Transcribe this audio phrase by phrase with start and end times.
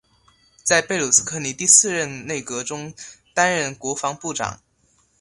[0.63, 2.91] 在贝鲁斯柯尼第四任内阁中
[3.35, 4.59] 担任国防部长。